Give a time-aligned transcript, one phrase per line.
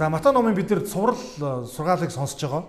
[0.00, 2.64] За Матай номын бид нар цуврал э, сургаалыг сонсож байгаа.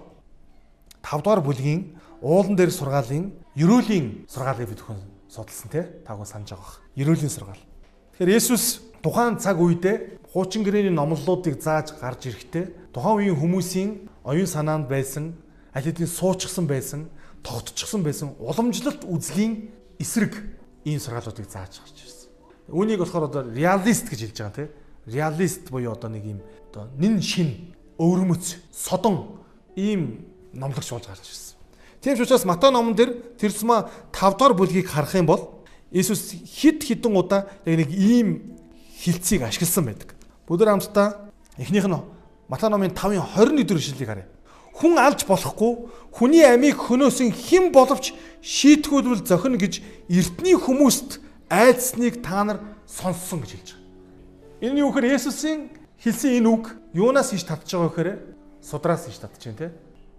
[1.02, 5.00] 5 дугаар бүлгийн уулан дээр сургаалын ерөөлийн сургаалыг бид хүн
[5.32, 5.88] судалсан тий.
[6.04, 6.84] Таг санаж байгаа.
[7.00, 7.64] Ерөөлийн сургаал.
[8.20, 13.90] Тэгэхээр Есүс тухайн цаг үедээ хуучин гэрээний номлолуудыг зааж гарч ирэхдээ тухайн үеийн хүмүүсийн
[14.28, 15.32] оюун санаанд байсан
[15.72, 17.08] аль хэдийн суучсан байсан,
[17.48, 19.72] тогтчихсон байсан уламжлалт үзлийн
[20.04, 20.36] эсрэг
[20.84, 22.28] ийм сургаалуудыг зааж гарч ирсэн.
[22.76, 24.70] Үүнийг болохоор одоо реалист гэж хэлж байгаа тийм.
[25.08, 26.40] Реалист буюу одоо нэг ийм
[26.72, 29.44] одоо нин шин өвөрмөц содон
[29.76, 31.56] ийм номлогч болж гарч ирсэн.
[32.02, 36.32] Тийм ч учраас Матай номон дээр тэр зума 5 дугаар бүлгийг харах юм бол Иесус
[36.32, 38.56] хид хідэн удаа яг нэг ийм
[39.04, 40.16] хилцгийг ашигласан байдаг.
[40.48, 42.00] Бүдэр хамтдаа эхнийх нь
[42.48, 44.28] Матай номын 5-ын 21 дэх ишлэлийг харъя.
[44.72, 51.20] Хүн алж болохгүй, хүний амийг хөнөөсөн хэн боловч шийтгүүлвэл зохино гэж эртний хүмүүст
[51.52, 54.72] айдсныг та нар сонссон гэж хэлж байгаа.
[54.72, 58.10] Энэ юу гэхээр Есүсийн хэлсэн энэ үг юунаас иш татж байгаа гэхээр
[58.62, 59.68] судраас иш татж байна те.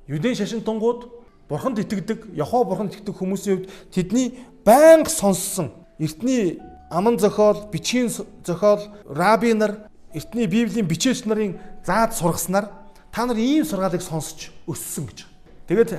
[0.06, 1.10] Юдын шашин тунгууд
[1.48, 8.10] бурханд итгэдэг, Яхоо бурханд итгэдэг хүмүүсийн хувьд тэдний байнга сонссон эртний аман зохиол, бичгийн
[8.44, 12.70] зохиол, раби нар, эртний библийн бичээч нарын заад сургаснаар
[13.12, 15.26] та нар ийм сургаалыг сонсч өссөн гэж.
[15.68, 15.92] Тэгээд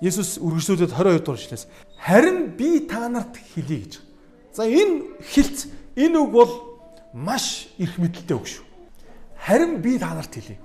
[0.00, 1.68] Есүс үргэлжлүүлээд 22 дугаар ишлээс
[2.00, 4.00] харин би та нарт хэлье гэж.
[4.56, 6.52] За энэ хилц энэ үг бол
[7.12, 8.69] маш их мэдлэлтэй үг шүү.
[9.40, 10.58] Харин би та нарт хэлий.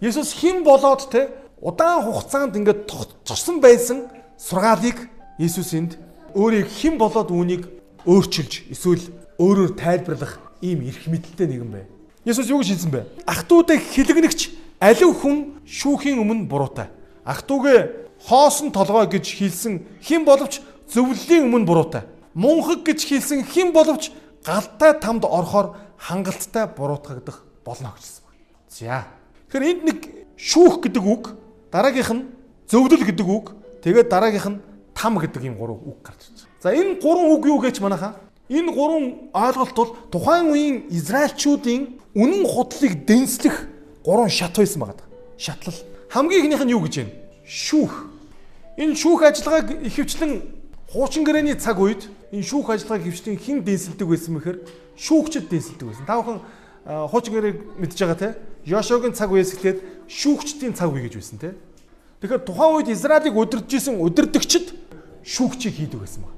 [0.00, 1.28] Есүс хэн болоод те
[1.60, 5.96] удаан хугацаанд ингээд тогтцсон байсан сургаалыг Есүс энд
[6.36, 7.64] өөрийг хэн болоод үүнийг
[8.04, 9.08] өөрчилж эсвэл
[9.40, 11.84] өөрөөр тайлбарлах ийм эрх мэдэлтэй нэгэн бай.
[12.28, 13.06] Есүс юу гэж хэлсэн бэ?
[13.24, 14.40] Ахтуудыг хилэгнэгч
[14.76, 16.92] аливаа хүн шүүхийн өмнө буруутай.
[17.24, 20.60] Ахтүгэ хоосон толгой гэж хэлсэн хэн боловч
[20.92, 22.04] зөвлөлийн өмнө буруутай.
[22.36, 24.12] Мунхаг гэж хэлсэн хэн боловч
[24.44, 28.40] галтай тамд орохоор хангалттай буруутгагдах болно гэжсэн байна.
[28.72, 29.04] За.
[29.52, 29.98] Тэгэхээр энд нэг
[30.40, 31.36] шүүх гэдэг үг,
[31.68, 32.24] дараагийнх нь
[32.64, 33.52] зөвлөл гэдэг үг,
[33.84, 34.58] тэгээд дараагийнх нь
[34.96, 36.56] там гэдэг ийм гурван үг гарч ирж байна.
[36.64, 38.16] За энэ гурван үг юу гэж манайхаа?
[38.48, 43.68] Энэ гурван ойлголт бол тухайн үеийн израилчуудын үнэн худлыг дэнслэх
[44.02, 45.06] гурван шат байсан байгаа.
[45.36, 45.76] Шатлал.
[46.08, 47.14] Хамгийн ихнийх нь юу гэж байна?
[47.44, 47.94] Шүүх.
[48.80, 50.32] Энэ шүүх ажиллагааг ихэвчлэн
[50.90, 54.58] хуучин гэрээний цаг үед энэ шүүх ажиллагааг ихэвчлэн хэн дэнсэлдэг байсан бэхээр
[54.96, 56.06] шүүгчд дэнсэлдэг байсан.
[56.08, 56.40] Та бүхэн
[56.88, 58.28] хуучин гэрээг мэдж байгаа те.
[58.64, 61.52] Йошогийн цаг үеэс эхлээд шүүгчдийн цаг үе гэж байсан те.
[62.24, 64.72] Тэгэхээр тухайн үед Израилийг удирдах исэн удирдагчд
[65.20, 66.36] шүүгчийг хийдэг байсан байна.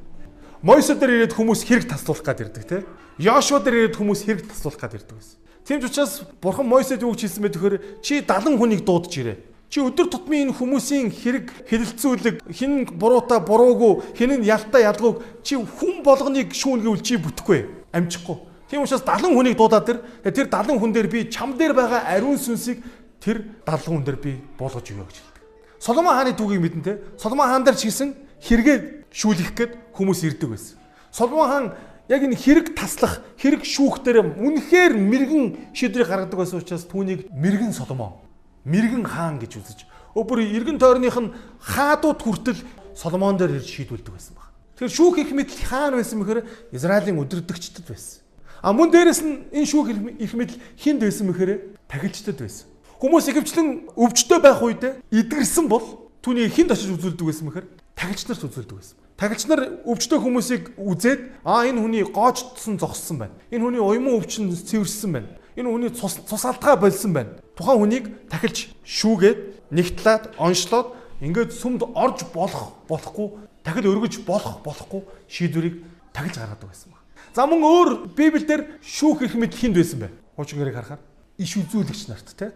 [0.63, 2.83] Мойсе дээр ирээд хүмүүс хэрэг таслуулах гад ирдэг те.
[3.23, 5.39] Йошуа дээр ирээд хүмүүс хэрэг таслуулах гад ирдэг байсан.
[5.63, 9.39] Тийм ч учраас бурхан Мойсед юу гэж хэлсэн бэ тэгэхээр чи 70 хүнийг дуудаж ирээ.
[9.71, 15.55] Чи өдөр тутмын энэ хүмүүсийн хэрэг хэлэлцүүлэг хин буруута буруугүй хин нь ялтаа ялгууг чи
[15.55, 18.50] хүн болгоныг шүүнгэвэл чи бүтэхгүй амжихгүй.
[18.71, 22.39] Тийм учраас 70 хүнийг дуудаад тэр тэр 70 хүн дээр би чам дээр байгаа ариун
[22.39, 22.79] сүнсийг
[23.19, 25.45] тэр 70 хүн дээр би болгож өгөө гэж хэлдэг.
[25.83, 27.03] Соломон хааны түүхийг мэдэн те.
[27.19, 28.15] Соломон хаан дээр ч гэсэн
[28.47, 28.79] хэрэгээ
[29.11, 30.79] шүүлэх гээд хүмүүс ирдэг байсан.
[31.11, 31.67] Соломон хаан
[32.07, 37.75] яг энэ хэрэг таслах, хэрэг шүүх дээр үнэхээр мэрэгэн шийдвэрийг гаргадаг байсан учраас түүнийг мэрэгэн
[37.75, 38.23] Соломон,
[38.63, 39.79] мэрэгэн хаан гэж үзэж
[40.15, 42.61] өөөр эргэн тойрных нь хаадууд хүртэл
[42.95, 44.51] Соломон дээр ирж шийдвэлдэг байсан баг.
[44.75, 46.41] Тэгэхээр шүүх их мэдл хаан байсан мэхээр
[46.75, 48.20] Израилийн өдөрдөгчдөд байсан.
[48.63, 49.89] А мөн дээрэс нь энэ шүүх
[50.21, 52.69] их мэдл хинд байсан мэхээр тахилчдад байсан.
[53.01, 57.67] Хүмүүс ихэвчлэн өвчтөй байх үед эдгэрсэн бол түүний хинд очиж үзүүлдэг байсан мэхээр
[57.97, 58.97] тахилч нарт үзүүлдэг байсан.
[59.21, 63.37] Тагч нар өвчтөй хүмүүсийг үзээд аа энэ хүний гоочдсон зогссон байна.
[63.53, 65.29] Энэ хүний уйман өвчин цэвэрсэн байна.
[65.61, 67.37] Энэ хүний цус цус алдгаа болсон байна.
[67.53, 73.29] Тухайн хүнийг тахилж шүүгээд нэгтлээд онцлоод ингээд сүмд орж болох болохгүй
[73.61, 75.85] дахил өргөж болох болохгүй шийдвэрийг
[76.17, 77.00] тахилж гаргадаг байсан.
[77.31, 80.09] За мөн өөр Библиэлд шүүх эрх мэдэл хинд байсан бэ?
[80.35, 81.03] Хуучин гэрийг харахаар
[81.39, 82.51] иш үзүүлэгч нарт те.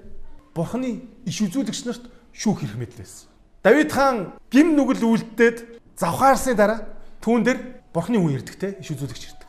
[0.50, 3.30] Бурхны иш үзүүлэгч нарт шүүх эрх мэдэл байсан.
[3.62, 6.90] Давид хаан гим нүгэл үлдээд завхаарсны дараа
[7.22, 7.58] түүн дээр
[7.94, 9.48] бурхны хүн ирдэг те иш үзүүлэгч ирдэг.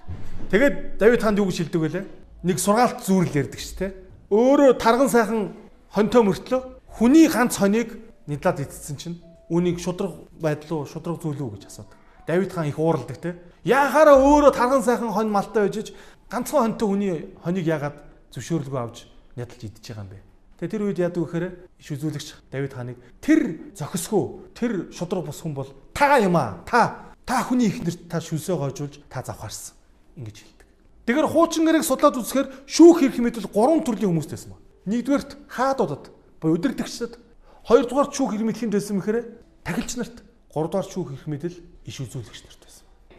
[0.53, 2.05] Тэгээд Давид хаанд юу гэж хэлдэг вэ?
[2.45, 3.97] Нэг сургаалт зүүрэл ярьдаг ш те.
[4.29, 5.57] Өөрөө тарган сайхан
[5.89, 6.61] хонтой мөртлөө
[7.01, 7.97] хүний ганц хоныг
[8.29, 9.17] нидлаад эцсэн чинь
[9.49, 11.97] үнийг шудраг байдлуу шудраг зүйлүү гэж асуудаг.
[12.29, 13.33] Давид хаан их ууралдаг те.
[13.65, 15.89] Яахаараа өөрөө тарган сайхан хон малтай байжж
[16.29, 17.97] ганцхан хонтой хүний хоныг яагаад
[18.29, 20.21] зөвшөөрлөгөө авч ядалж идчихэж байгаа юм бэ?
[20.61, 21.45] Тэгээ тэр үед яадаг вэхээр
[21.81, 27.09] иш үзүүлэгч Давид хааныг тэр зохисгүй тэр шудраг бус хүн бол та юм аа та
[27.25, 29.73] та хүний ихнэрт та шүлсээ гоожуулж та завхаарсан
[30.13, 30.67] ингэж хэлдэг.
[31.09, 34.61] Тэгэхээр хуучин гэрийг судлаад үзэхээр шүүх хэрэг мэдвэл гурван төрлийн хүмүүстэйсэн ба.
[34.85, 37.17] Нэгдүгээрт хаадуудад буюу өдөртөгчдөд
[37.65, 39.17] хоёрдугаар шүүх хэрэг мэдхийн дэсэн мэхээр
[39.65, 40.21] тахилч нарт
[40.53, 41.57] гуравдугаар шүүх хэрэг мэдэл
[41.89, 42.64] иш үзүүлэгч нарт байсан.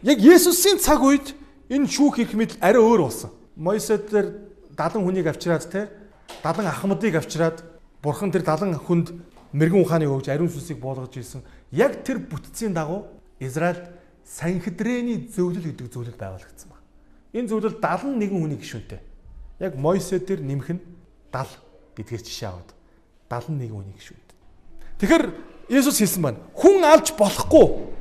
[0.03, 1.33] Яг Есүсийн цаг үед
[1.73, 3.31] энэ шүүх хэрэг мэдэл арай өөр болсон.
[3.57, 4.29] Мойсед дээр
[4.77, 5.89] 70 хүнийг авчираад те
[6.45, 7.65] 70 ахмадыг авчираад
[8.05, 9.07] Бурхан тэр 70 хүнд
[9.57, 11.41] мэрэгэн ухааныг өгж ариун сүнсийг буулгаж ирсэн.
[11.73, 13.09] Яг тэр бүтцийн дагуу
[13.41, 13.89] Израильд
[14.21, 16.85] санхидрэний зөвлөл гэдэг зөвлөл байгуулагдсан байна.
[17.33, 19.01] Энэ зөвлөл 71 хүний гишүүнтэй.
[19.57, 20.81] Яг Мойсе тэр нэмэх нь
[21.33, 21.57] 70
[21.97, 22.69] гэдгээр жишээ аваад
[23.33, 24.37] 71 хүний гишүүнтэй.
[25.01, 25.25] Тэгэхээр
[25.73, 26.39] Есүс хэлсэн байна.
[26.53, 27.96] Хүн алж болохгүй.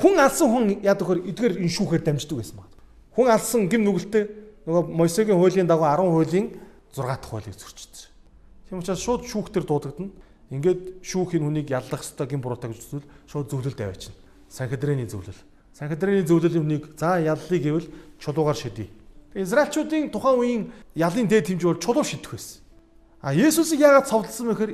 [0.00, 2.72] Хүн алсан хүн яадаг хөр эдгээр энэ шүүхээр дамждаг байсан байна.
[3.12, 4.24] Хүн алсан гим нүгэлтэй
[4.64, 6.46] нөгөө Мойсегийн хуулийн дагуу 10 хуулийн
[6.96, 8.08] 6 дахь хуулийг зөрчсөн.
[8.68, 10.08] Тийм учраас шууд шүүхтэр дуудагдана.
[10.50, 14.14] Ингээд шүүхийн хүнийг яллах ёстой гин буруутай гэж зүйл шууд зөвлөлд аваачна.
[14.48, 15.36] Санхедрэний зөвлөл.
[15.76, 17.88] Санхедрэний зөвлөлийн хүнийг за яллыг гэвэл
[18.18, 18.90] чулуугаар шидий.
[19.34, 20.62] Израильчуудын тухайн үеийн
[20.96, 22.62] ялын дээд хэмжээ бол чулуу шидэх байсан.
[23.22, 24.72] А Есүсийг яагаад цовдлсон бэ гэхээр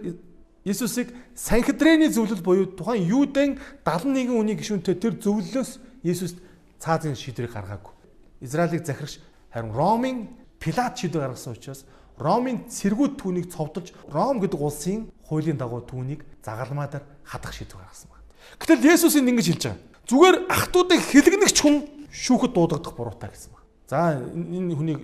[0.66, 3.54] Есүсийг санхедрэний зөвлөл буюу тухайн Юудын
[3.86, 6.34] 71 хүний гишүүнтэй тэр зөвлөлөөс Есүс
[6.82, 7.94] цаазын шийдвэрийг гаргаагүй.
[8.42, 9.22] Израилийг захирч
[9.54, 10.26] харин Ромын
[10.58, 11.86] Пилат шийдвэр гаргасан учраас
[12.18, 18.10] Ромын цэргүүд түүнийг цовдолж Ром гэдэг улсын хуулийн дагуу түүнийг загалмаа дээр хадах шийдвэр гаргасан
[18.10, 18.26] байна.
[18.58, 19.82] Гэтэл Есүс энэ ингэж хэлж байгаа.
[20.10, 21.76] Зүгээр ахтуудыг хэлгэнэгч хүн
[22.10, 23.66] шүүхэд дуудагдах буруутай гэсэн байна.
[23.86, 25.00] За энэ хүнийг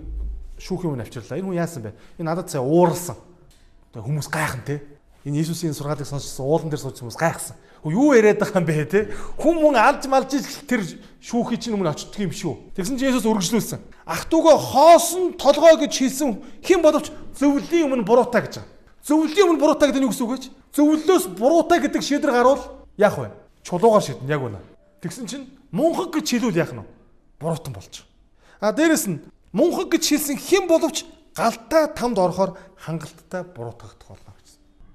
[0.58, 1.38] шүүхийн өмнө авчирлаа.
[1.38, 1.94] Энэ хүн яасан бэ?
[2.18, 3.14] Энэ надад цаа ууралсан
[3.92, 4.80] Тэгээ хүмүүс гайхан те.
[5.24, 7.56] Энэ Иесусийн сургаалыг сонссон уулан дээр сууж хүмүүс гайхсан.
[7.86, 9.00] Юу яриад байгаа юм бэ те?
[9.38, 10.34] Хүн мөн алж малж
[10.66, 10.82] тэр
[11.22, 12.74] шүүхий чинь өмнө очдөг юм шүү.
[12.74, 13.78] Тэгсэн чинь Иесус үргэлжлүүлсэн.
[14.02, 18.66] Ах トゥ угаа хоосон толгой гэж хэлсэн хэн боловч зөвлөлийн өмнө буруутай гэж.
[19.06, 20.50] Зөвлөлийн өмнө буруутай гэдэг нь юу гэсэн үг вэ?
[20.74, 22.62] Зөвлөлөөс буруутай гэдэг шийдвэр гарвал
[22.98, 23.30] яах вэ?
[23.62, 24.58] Чулуугаар шийдэн яг үнэ.
[25.02, 26.86] Тэгсэн чинь мунхаг гэж хэлвэл яах нь вэ?
[27.38, 28.02] Буруутан болж.
[28.58, 29.22] А дээрэс нь
[29.54, 34.31] мунхаг гэж хэлсэн хэн боловч галтаа тамд орохоор хангалттай буруутгагдах болно.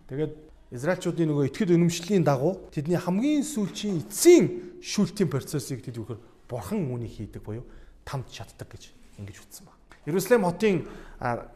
[0.07, 0.33] Тэгээд
[0.71, 7.11] Израильчуудын нөгөө итгэл үнэмшлийн дагуу тэдний хамгийн сүүлчийн эцсийн шүүлтийн процессыг тэд үхээр бурхан үүнийг
[7.11, 7.63] хийдэг буюу
[8.03, 9.75] тамд шатдаг гэж ингэж үтсэн баг.
[10.07, 10.87] Иерусалим хотын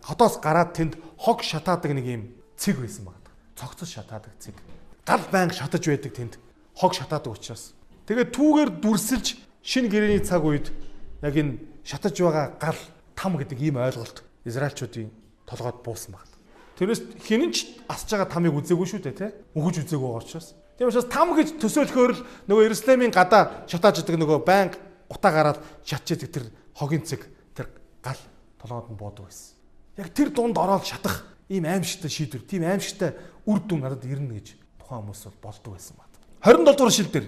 [0.03, 2.23] хотоос гараад тэнд хог шатаадаг нэг юм
[2.55, 3.19] цэг байсан баг.
[3.55, 4.55] Цогцос шатаадаг цэг.
[5.03, 6.33] Гал байнг шатаж байдаг тэнд
[6.75, 7.75] хог шатаадаг учраас.
[8.07, 9.27] Тэгээд түүгээр дүрсэлж
[9.63, 10.71] шинэ гэрээний цаг үед
[11.19, 12.79] яг энэ шатаж байгаа гал
[13.15, 15.11] там гэдэг ийм ойлголт Израильчуудын
[15.45, 16.30] толгойд буусан байна.
[16.79, 19.27] Тэрнээс хинэн ч асж байгаа тамыг үзээгүй шүү дээ, тэ?
[19.55, 20.55] Өгөж үзээгүй байгаа учраас.
[20.77, 24.79] Тийм учраас там гэж төсөөлөхөөр л нөгөө Иерусалимийн гадаа шатааж идэг нөгөө байнга
[25.11, 27.67] утаа гараад шатчихдаг тэр хогийн цэг тэр
[28.01, 28.17] гал
[28.57, 29.55] толгойд нь буудаг байсан.
[29.99, 33.13] Яг тэр дунд ороод шатах ийм аимшигтай шийдвэр, тийм аимшигтай
[33.45, 34.47] үр дүн надад ирнэ гэж
[34.81, 36.15] тухайн хүмүүс бол болдог байсан байна.
[36.41, 37.27] 27 дугаар шил дээр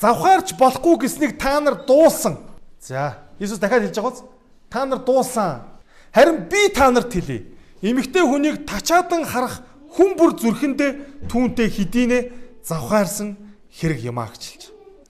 [0.00, 2.40] завхаарч болохгүй гэснийг та нар дуусан.
[2.80, 4.22] За, Иесус дахиад хэлж байгаа биз?
[4.70, 5.74] Та нар дуусан
[6.14, 7.42] Харин би та нарт хэлье.
[7.82, 9.62] Эмэгтэй хүнийг тачаадан харах
[9.94, 12.18] хүн бүр зүрхэндээ түүнтэй хэдийнэ
[12.62, 13.38] завхаарсан
[13.70, 14.62] хэрэг юмаа гэж хэлж.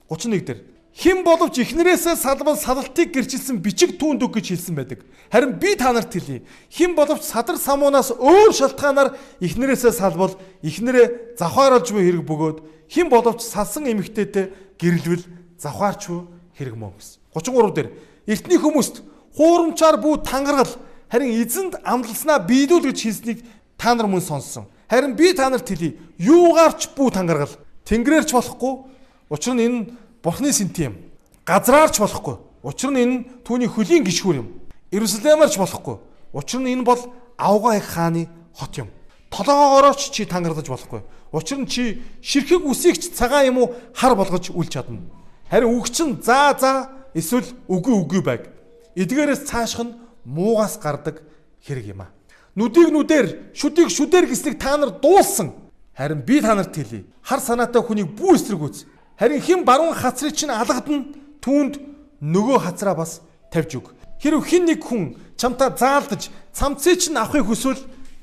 [0.08, 0.60] 31 дээр
[0.94, 5.02] хэн боловч ихнэрээсээ салбал салалтыг гэрчилсэн бичиг түүнд өг гэж хэлсэн байдаг.
[5.32, 6.46] Харин би та нарт хэлье.
[6.70, 13.42] Хэн боловч садар самуунаас өөр шалтгаанаар ихнэрээсээ салбал ихнэрээ завхааруулж буй хэрэг бөгөөд хэн боловч
[13.42, 15.26] салсан эмэгтэйтэй гэрэлвэл
[15.58, 17.18] завхаарч буй хэрэг мөн гэсэн.
[17.34, 17.88] 33 дээр
[18.30, 19.02] эртний хүмүүст
[19.34, 20.70] хуурамчаар бүү тангаргал
[21.14, 23.46] Харин эзэнд амлалснаа биелүүл гэж хэлснийг
[23.78, 24.66] та нар мөн сонссон.
[24.90, 25.94] Харин би та нарт хэлье.
[26.18, 27.54] Юугаарч бүү тангаргал.
[27.86, 28.82] Тэнгэрээрч болохгүй.
[29.30, 29.94] Учир нь энэ
[30.26, 30.98] Бурхны сэнти юм.
[31.46, 32.34] Газраарч болохгүй.
[32.66, 34.58] Учир нь энэ түүний хөлийн гიშгүүр юм.
[34.90, 36.02] Иерусалимаарч болохгүй.
[36.34, 36.98] Учир нь энэ бол
[37.38, 38.90] Авгаа их хааны хот юм.
[39.30, 41.06] Толгоогоорооч чи тангарлаж болохгүй.
[41.30, 44.98] Учир нь чи ширхэг үсэгч цагаан юм уу хар болгож үл чадна.
[45.46, 48.50] Харин үг чин заа заа эсвэл үгүй үгүй байг.
[48.98, 49.94] Эдгээрээс цаашх нь
[50.24, 51.22] муугаас гардаг
[51.62, 52.08] хэрэг юм а.
[52.56, 55.52] Нүдийг нүдээр, шүдийг шүдээр гэснийг та нар дуулсан.
[55.96, 57.04] Харин би та нарт хэлье.
[57.22, 58.86] Хар санаатай хүнийг бүү эсрэг үз.
[59.18, 61.78] Харин хэн баруун хацрыг чинь алгадна түүнд
[62.22, 63.86] нөгөө хацраа бас тавьж өг.
[64.22, 67.82] Хэрв хэн нэг хүн чамтай заалдаж цамцыг чинь авахыг хүсвэл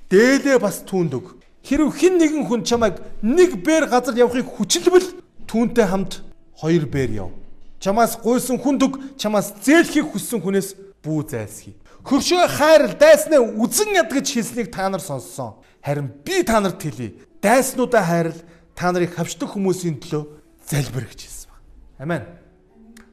[0.10, 1.36] дээлээ бас түүнд өг.
[1.64, 6.24] Хэрв хэн нэгэн хүн чамайг нэг бээр газар явахыг хүчилбэл түүнтэй хамт
[6.56, 7.32] хоёр бээр яв.
[7.80, 11.74] Чамаас гуйсан хүнд өг, чамаас зээлхийг хүссэн хүнээс бүү зайлсхий.
[12.02, 15.62] Хөршөө хайрал дайснаа үзэн ядгаж хэлснийг та нар сонссон.
[15.86, 17.14] Харин би та нарт хэлье.
[17.42, 18.40] Дайснуудаа хайрал
[18.76, 20.24] та нарыг хавчдаг хүмүүсийн төлөө
[20.66, 21.62] залбир гэж хэлсэн байна.
[22.02, 22.24] Амен.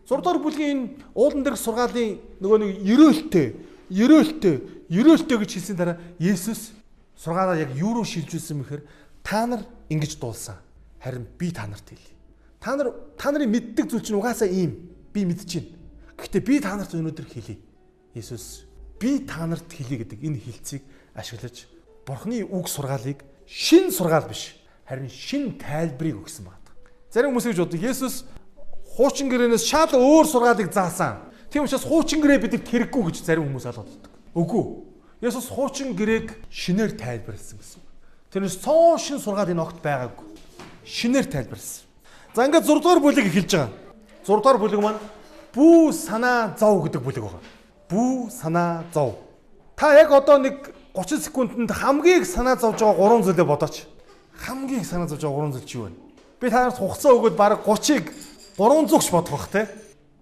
[0.08, 0.80] 6 дугаар бүлгийн
[1.12, 3.46] уулан дээрх сургаалын нөгөө нэг ерөөлтөө,
[3.92, 4.54] ерөөлтөө,
[4.88, 6.72] ерөөлтөө гэж хэлсэн дараа Есүс
[7.12, 8.82] сургаалаа яг юу руу шилжүүлсэн мэхээр
[9.20, 10.56] та нар ингэж дуулсан.
[10.96, 12.16] Харин би та нарт хэлье.
[12.56, 14.96] Та нар та нарын мэддэг зүйл чинь угаасаа ийм.
[15.12, 15.76] Би мэдчихэв.
[16.16, 17.60] Гэхдээ би та нарт өнөөдөр хэлье.
[18.16, 18.67] Есүс
[19.00, 20.82] би та нарт хэлье гэдэг энэ хилцийг
[21.14, 21.66] ашиглаж
[22.06, 24.56] Бурхны үг сургаалыг шин сургаал биш
[24.88, 26.72] харин шин тайлбарыг өгсөн байна.
[27.12, 28.24] Зарим хүмүүс гэж боддог Есүс
[28.96, 31.28] хуучин гэрээнээс шал өөр сургаалыг заасан.
[31.52, 34.08] Тийм учраас хуучин гэрээ бидэнд хэрэггүй гэж зарим хүмүүс ойлгодог.
[34.32, 34.64] Үгүй.
[35.20, 37.82] Есүс хуучин гэрээг шинээр тайлбарлсан гэсэн.
[38.32, 40.26] Тэрнээс цоо шин сургаал энэ огт байгаагүй.
[40.84, 41.84] Шинээр тайлбарласан.
[42.34, 43.72] За ингээд 6 дугаар бүлэг эхэлж байгаа.
[44.24, 45.00] 6 дугаар бүлэг маань
[45.52, 47.57] бүү санаа зов гэдэг бүлэг байгаа.
[47.88, 49.16] Бүү санаа зов.
[49.76, 53.88] Та яг одоо нэг 30 секундэд хамгийн их санаа зовж байгаа гурван зүйлээ бодооч.
[54.44, 55.92] Хамгийн их санаа зовж байгаа гурван зүйл чи юу вэ?
[56.40, 58.12] Би та нарт хугацаа өгөөд баг 30-ыг
[58.58, 59.68] 300 ч бодох бах те.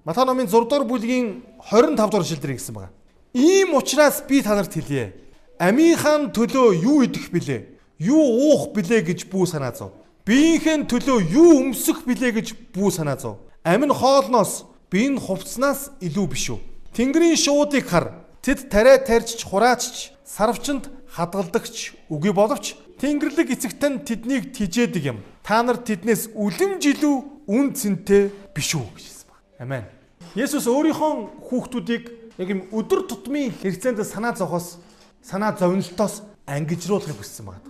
[0.04, 2.92] Матай номын 6 дугаар бүлгийн 25 дугаар шилдэр гэсэн байгаа.
[3.34, 5.16] Ийм учраас би та нарт хэлье.
[5.58, 7.66] Амийнхаа төлөө юу идэх билээ?
[7.98, 9.90] Юу уух билээ гэж бүү санаа зов.
[10.22, 13.42] Биеийнхээ төлөө юу өмсөх билээ гэж бүү санаа зов.
[13.64, 16.75] Амин хоолноос биеийн хувцснаас илүү биш үү?
[16.96, 18.24] Тэнгэрийн шуудыг хар.
[18.40, 25.20] Тэд тариа тарьж хураачч сарвчанд хадгалдагч үгүй боловч Тэнгэрлэг эцэгтэн тэднийг тижээдэг юм.
[25.44, 29.40] Та нар тэднээс үлэм жилүү үн цэнтэй биш үү гэж хэлсэн баг.
[29.60, 29.84] Амен.
[30.32, 32.04] Есүс өөрийнхөө хүүхдүүдийг
[32.40, 34.80] яг юм өдөр тутмын хэрэгцээнд санаа зовхоос
[35.20, 37.60] санаа зовнилтоос ангижруулахыг хүссэн байна.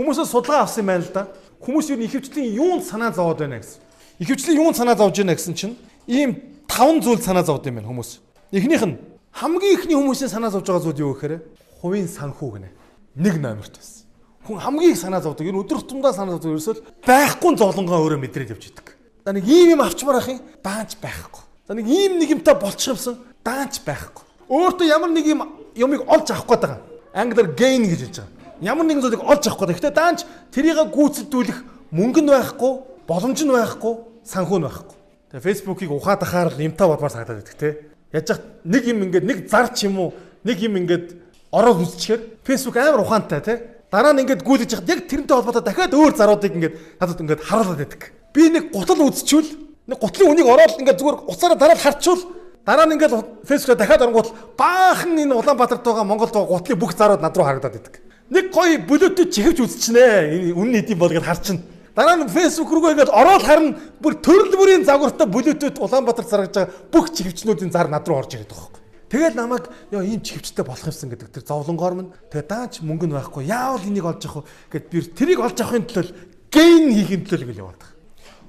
[0.00, 1.28] Хүмүүсээс судалгаа авсан байна л да.
[1.60, 3.84] Хүмүүс юу ихэвчлэн юунд санаа зовоод байна гэсэн.
[4.24, 5.76] Ихэвчлэн юунд санаа зовж байна гэсэн чинь
[6.08, 8.23] ийм таван зүйл санаа зовд юм байна хүмүүс.
[8.54, 8.94] Эхнийх нь
[9.34, 11.42] хамгийн ихний хүмүүсийн санаа зовж байгаа зүйл юу гэхээр
[11.82, 12.70] хувийн санхүү гинэ.
[13.18, 14.06] Нэг номерт байсан.
[14.46, 15.50] Хүн хамгийн их санаа зовдөг.
[15.50, 16.54] Энэ өдөр тутамдаа санаа зовдөг.
[16.54, 18.94] Ерөөсөө байхгүй золонгоо өөрөө мэдрээд явж идэг.
[19.26, 21.42] За нэг ийм юм авчмаар ахын даанч байхгүй.
[21.66, 24.22] За нэг ийм нэг юмтай болчих юмсан даанч байхгүй.
[24.46, 25.42] Өөртөө ямар нэг юм
[25.74, 26.80] юмыг олж авах гээд байгаа.
[27.10, 28.30] Англиар gain гэж хэлж байгаа.
[28.62, 29.82] Ямар нэгэн зүйлийг олж авах гээд.
[29.82, 30.20] Гэхдээ даанч
[30.54, 31.58] тэрийг гүйцэтгүүлэх
[31.90, 32.72] мөнгө нь байхгүй,
[33.10, 34.96] боломж нь байхгүй, санхүү нь байхгүй.
[35.34, 37.93] Тэгээ Facebook-ыг ухаад ахаар л юмтай бодмаар санагдаад байдаг те.
[38.14, 40.14] Яаж яах нэг юм ингээд нэг зар ч юм уу,
[40.46, 41.18] нэг юм ингээд
[41.50, 43.58] ороо хүсчихээр Facebook амар ухаантай тий.
[43.90, 47.78] Дараа нь ингээд гүйлж яхад яг тэрнтэй холбоотой дахиад өөр заруудыг ингээд надад ингээд харуулад
[47.82, 48.14] байдаг.
[48.30, 49.50] Би нэг гутал үзчихвэл
[49.90, 52.22] нэг гутлын үнийг ороод ингээд зүгээр уцаараа дараад харчвал
[52.62, 53.14] дараа нь ингээд
[53.50, 57.74] фэйсбүүкээр дахиад оронгууд баахан энэ Улаанбаатарт байгаа Монголд байгаа гутлын бүх зарууд над руу харагдаад
[57.74, 57.98] байдаг.
[58.30, 60.54] Нэг гоё бүлөтөд чихвч үзчихнэ.
[60.54, 61.58] Үнэн хэдийн бол гэж харчин.
[61.94, 66.90] Дараа нь фэйсбүүк рүү ингээд ороод харна бүр төрөл бүрийн загвартай бүлөтөд Улаанбаатар заргаж байгаа
[66.90, 68.82] бүх чихвчнүүдийн зар над руу орж ирээд байгаа юм.
[69.14, 73.14] Тэгэл намайг ёо ийм чихвчтэй болох юмсан гэдэг тэр зовлонгоор минь тэгээ даач мөнгө нь
[73.14, 77.62] байхгүй яавал энийг олж авах гэд би тэрийг олж авахын төлөө гейн хийхин төлөө ингээл
[77.62, 77.94] яваад байгаа.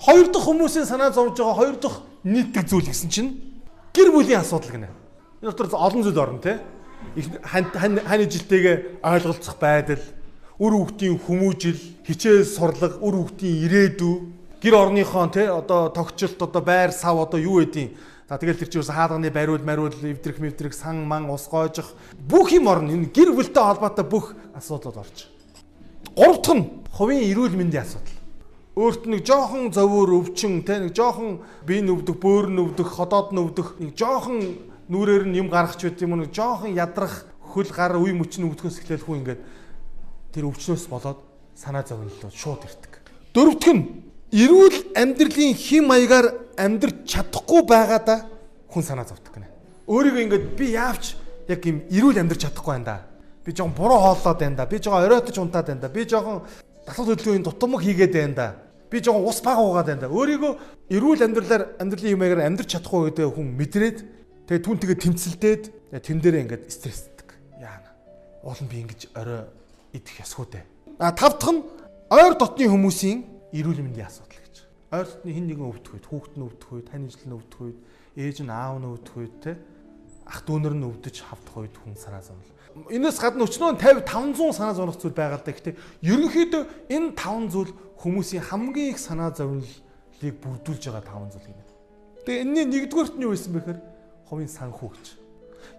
[0.02, 3.30] Хоёр дахь хүмүүсийн санаа зовж байгаа хоёр дахь нийтдэг зүйл гэсэн чинь
[3.94, 4.90] гэр бүлийн асуудал гинэ.
[5.46, 6.66] Энэ дотор олон зүйл орно те.
[7.46, 10.02] Хань жилтэйгээ ойлголцох байдал,
[10.60, 14.16] үр хүүхдийн хүмүүжил, хичээл сурлага, үр хүүхдийн ирээдүй,
[14.64, 18.82] гэр орныхон те одоо тогтчлт одоо байр сав одоо юу гэдیں За тэгэл тэр чинь
[18.82, 22.90] хаалганы бариул мариул эвдрэх мэвдрэх сан ман ус гоожих бүх юм орно.
[22.90, 25.30] Энэ гэр бүлтэй холбоотой бүх асуудлууд орж.
[26.18, 28.18] Гурав дахь нь хувийн эрүүл мэндийн асуудал.
[28.74, 33.94] Өөрт нэг жоохон зовөр өвчин те нэг жоохон бие нүвдэх, бөөр нүвдэх, ходоод нүвдэх нэг
[33.94, 34.58] жоохон
[34.90, 38.82] нүрээр нь юм гаргах ч байт юм нэг жоохон ядрах хөл гар үе мөч нүвдэхөөс
[38.82, 39.42] эхлээл хүн ингээд
[40.36, 41.24] тэр өвчнөөс болоод
[41.56, 43.00] санаа зовнилоо шууд ирдэг.
[43.32, 43.84] Дөрөвдөх нь
[44.36, 48.28] эрүүл амьдралын хим маягаар амьдрч чадахгүй байгаадаа
[48.68, 49.48] хүн санаа зовдөг гэнэ.
[49.88, 51.16] Өөрийгөө ингээд би яавч
[51.48, 52.98] яг юм эрүүл амьдрч чадахгүй байна да.
[53.48, 54.68] Би жоохон буруу хооллоод байна да.
[54.68, 55.88] Би жоохон оройтож унтаад байна да.
[55.88, 56.44] Би жоохон
[56.84, 58.48] дасгал хөдөлгөөний дутмаг хийгээд байна да.
[58.92, 60.12] Би жоохон ус бага уугаад байна да.
[60.12, 60.54] Өөрийгөө
[60.92, 63.98] эрүүл амьдралаар амьдралын юм маягаар амьдрч чадахгүй гэдэг хүн мэдрээд
[64.52, 65.64] тэгээ түн тэгээ тэмцэлдээд
[66.04, 67.30] тэн дээрээ ингээд стрессдэг.
[67.62, 67.94] Яана.
[68.44, 69.48] Уул нь би ингэж орой
[69.96, 70.66] идэх ясгүй дээ.
[71.00, 71.64] А тав дахь нь
[72.12, 73.20] ойр дотны хүмүүсийн
[73.56, 74.56] эрүүл мэндийн асуудал гэж.
[74.92, 77.80] Ойр дотны хин нэгэн өвдөх үед, хүүхэд нь өвдөх үед, тань ижил нь өвдөх үед,
[78.20, 79.52] ээж нь аав нь өвдөх үед те
[80.26, 82.54] ах дүүнэр нь өвдөж хавдах үед хүн санаа зовлоо.
[82.90, 85.54] Энээс гадна өчнөө 50 500 санаа зовлох зүйл байгаа л да.
[85.54, 87.72] Гэхдээ ерөнхийдөө энэ 5 зүйл
[88.02, 91.64] хүмүүсийн хамгийн их санаа зовлыг бүрдүүлж байгаа 5 зүйл гинэ.
[92.26, 93.80] Тэгээ энэний нэгдүгээрт нь юу байсан бэхээр
[94.26, 95.06] хувийн санхүү гэж.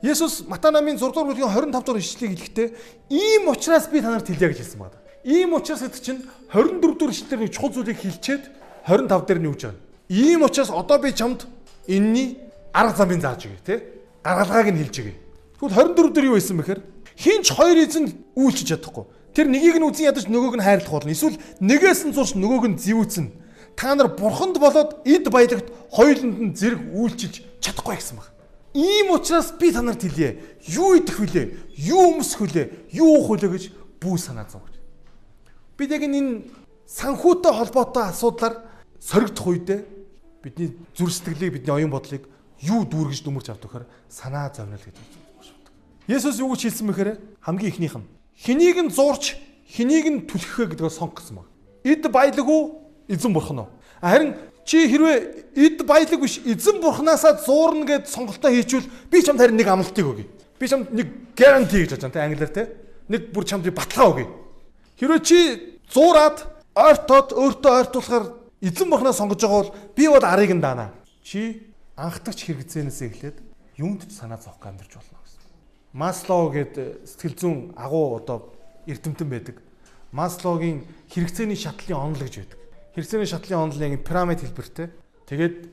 [0.03, 2.69] Есүс Матай намын 6 дугаар бүлгийн 25 дугаар ишлэгийг хэлэхдээ
[3.11, 4.99] ийм учраас би танарт хэлье гэж хэлсэн байна.
[5.25, 8.45] Ийм учраас хэд чинь 24 дугаар ишлэлээр чухал зүйлийг хэлчихэд
[8.87, 9.81] 25 дээр нь юу гэж байна.
[10.09, 11.47] Ийм учраас одоо би чамд
[11.87, 12.39] энэний
[12.73, 13.83] арга замыг зааж өгье те.
[14.23, 15.15] Гаргалгааг нь хэлж өгье.
[15.59, 16.81] Тэгвэл 24 дээр юу байсан бэхээр
[17.17, 19.05] хинч хоёр эзэн үйлчиж чадахгүй.
[19.35, 21.11] Тэр нэгийг нь үзэн ядаж нөгөөг нь хайрлах болно.
[21.11, 23.27] Эсвэл нэгээс нь зурш нөгөөг нь зэвүүцэн.
[23.77, 28.36] Та нар бурханд болоод эд баялагт хоёуланд нь зэрэг үйлчилж чадахгүй гэсэн баг.
[28.77, 30.37] Ийм учраас би танарт хэлье.
[30.69, 31.81] Юу идэх вүлээ?
[31.81, 32.93] Юу өмсөх вүлээ?
[32.93, 33.65] Юу уух вүлээ гэж
[34.05, 34.77] бүү санаа зовж.
[35.81, 36.45] Бид яг энэ
[36.85, 38.69] санхүүтэй холбоотой асуудлаар
[39.01, 39.81] соригдох үедээ
[40.45, 42.29] бидний зүр сэтгэлийг бидний оюун бодлыг
[42.61, 45.57] юу дүүргэж дүмэрч авдаг гэхээр санаа зовнил гэдэг юм шүү.
[46.13, 48.07] Есүс юу гэж хэлсэн бэхээр хамгийн ихнийх нь
[48.37, 49.41] хэнийг нь зуурч
[49.73, 51.49] хэнийг нь түлхэх гэдгээр сонгосон баг.
[51.81, 53.69] Эд баялаг уу эзэн бурхан уу?
[54.05, 59.57] Харин чи хэрвээ эд баялаг биш эзэн бурханаасаа зуурна гэд сонголтоо хийчихвэл би чамд харин
[59.57, 60.27] нэг амлалтыг өгье.
[60.59, 62.65] Би чамд нэг guarantee гэж байна те англиар те.
[63.07, 64.27] Нэг бүр чамд баталгаа өгье
[64.97, 65.39] Хэрвээ чи
[65.93, 68.25] зуураад ойртоод өөртөө ойртуулахаар
[68.65, 70.97] эзэн бурхнаа сонгож байгаа бол би бол арыг нь даана.
[71.21, 71.69] Чи
[72.01, 73.37] анхдагч хэрэгцээнээс эхлээд
[73.77, 75.41] юмд санаа зовх амьдарч болно гэсэн.
[75.93, 78.57] Маслоу гэдэг сэтгэл зүйн агуу одоо
[78.89, 79.61] эрдэмтэн байдаг.
[80.17, 82.61] Маслоугийн хэрэгцээний шатлалын онол гэж байдаг.
[82.97, 84.89] Хэрэгцээний шатлалын онол яг пирамид хэлбэртэй.
[85.29, 85.69] Тэгээд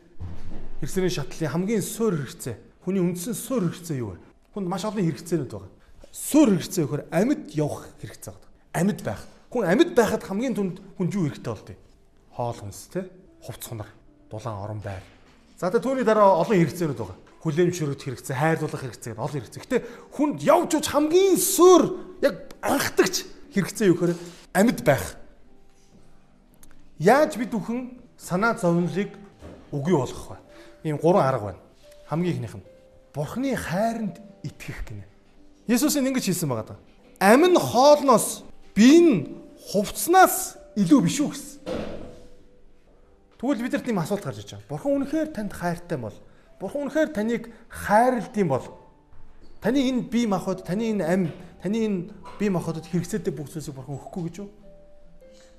[0.84, 2.84] хэрэгцээний шатлалын хамгийн суур хэрэгцээ.
[2.84, 4.20] Хүний үндсэн суур хэрэгцээ юу вэ?
[4.51, 5.72] Хүнд маш олон хэрэгцээнүүд байгаа.
[6.12, 8.51] Суур хэрэгцээ гэхээр амьд явах хэрэгцээ байдаг.
[8.75, 9.24] Амьд байх.
[9.56, 11.80] Хүн амьд байхад хамгийн түнд хүн юу хэрэгтэй болдгийг?
[12.36, 13.08] Хоол хүнс те,
[13.39, 13.88] хувц хунар,
[14.27, 15.03] дулаан орон байр.
[15.56, 17.18] За тэ түүний дараа олон хэрэгцээнүүд байгаа.
[17.39, 19.63] Хүлээмжшөрөх хэрэгцээ, хайрлуулах хэрэгцээ олон хэрэгцээ.
[19.63, 19.77] Гэтэ
[20.12, 23.24] хүнд явж уж хамгийн суур яг анхдагч
[23.56, 24.20] хэрэгцээ юу гэхээр
[24.60, 25.23] амьд байх.
[27.00, 29.18] Яаж бид бүхэн санаа зовнилыг
[29.74, 30.38] үгүй болгох вэ?
[30.84, 31.62] Ийм гурван арга байна.
[32.10, 32.66] Хамгийн ихнийх нь
[33.14, 35.06] Бурхны хайранд итгэх гинэ.
[35.68, 36.80] Есүс энэ ингэж хэлсэн байгаа даа.
[37.20, 38.44] Амин хоолноос
[38.76, 39.30] би нь
[39.74, 41.60] хувцснаас илүү биш үү гэсэн.
[43.38, 44.70] Тэгвэл бид нарт ийм асуулт гарч иж байгаа.
[44.70, 46.18] Бурхан үнэхээр танд хайртай бол
[46.60, 48.66] Бурхан үнэхээр таныг хайрлдсан бол
[49.62, 51.32] таны энэ бие махбод, таны энэ ам,
[51.62, 52.00] таны энэ
[52.40, 54.50] бие махбодод хэрэгцээтэй бүх зүйлсийг Бурхан өгөхгүй гэж юу?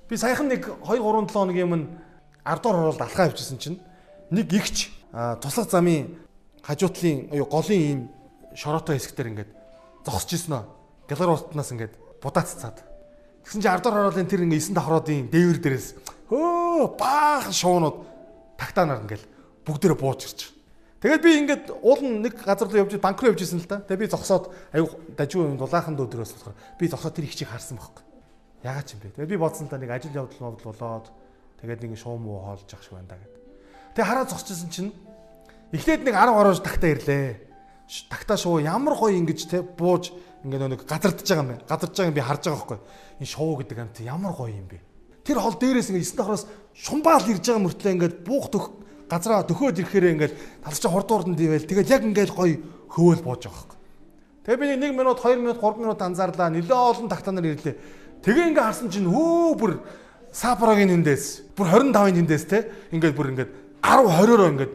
[0.09, 1.87] Би саяхан нэг 2 3 7 хоногийн өмнө
[2.45, 3.81] ардуур оролд алхаа авчихсан чинь
[4.29, 4.93] нэг игч
[5.41, 6.13] туслах замын
[6.61, 7.99] хажуутлын голын ийм
[8.53, 9.51] шороотой хэсгээр ингээд
[10.05, 10.63] зогсож ирсэн нөө.
[11.09, 12.85] Гэлар устнаас ингээд будааццаад.
[13.49, 15.87] Тэгсэн чинь ардаар хороолын тэр ингээ 9 давхруудын дээвэр дээрээс
[16.29, 17.97] хөө баахан шуунууд
[18.61, 19.25] тагтаанаар ингээл
[19.65, 20.53] бүгдээрээ бууж ирж.
[21.01, 23.81] Тэгээд би ингээд уул нь нэг газар руу явж банк руу явж исэн л та.
[23.81, 28.04] Тэгээд би зогсоод аюу дажгүй дулаахан өдрөөс болохоор би зогсоод тэр их чиг харсан байхгүй.
[28.65, 29.13] Ягаад ч юм бэ.
[29.13, 31.13] Тэгээд би бодсон та нэг ажил явдал мовдол болоод
[31.61, 33.33] тэгээд нэг шуум муу хоолж ах шиг байна да гэд.
[33.93, 34.91] Тэгээд хараа зогсчихсон чинь
[35.69, 37.25] эхлээд нэг 10 гаруй тагтаа ирлээ.
[38.09, 40.09] Тагтаа шуу ямар гоё ингэж те бууж
[40.41, 41.69] ингээд нэг газардж байгаа юм байна.
[41.69, 42.79] Газардж байгааг би харж байгаа байхгүй.
[43.21, 44.81] Энэ шоу гэдэг амт ямар гоё юм бэ.
[45.21, 46.43] Тэр хол дээрээс ингээд 9 давхраас
[46.73, 48.65] шумбаал ирж байгаа мөртлөө ингээд буух төх
[49.05, 50.33] газараа төхөөд ирэхээр ингээд
[50.65, 52.57] талчаа хурдуурдан дивэл тэгээд яг ингээд гоё
[52.89, 53.77] хөвөөл бууж байгаа байхгүй.
[54.45, 56.49] Тэгээ би 1 минут 2 минут 3 минут анзаарлаа.
[56.53, 57.75] Нилээ олон тагтаанаар ирлээ.
[58.25, 59.71] Тэгээ ингээд харсан чинь хөө бүр
[60.33, 63.51] сапорогийн тэндээс бүр 25-ын тэндээс те ингээд бүр ингээд
[63.85, 64.73] 10 20-ороо ингээд